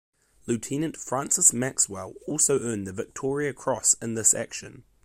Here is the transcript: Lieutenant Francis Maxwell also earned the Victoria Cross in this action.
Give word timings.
Lieutenant 0.47 0.97
Francis 0.97 1.53
Maxwell 1.53 2.15
also 2.25 2.59
earned 2.59 2.87
the 2.87 2.91
Victoria 2.91 3.53
Cross 3.53 3.97
in 4.01 4.15
this 4.15 4.33
action. 4.33 4.83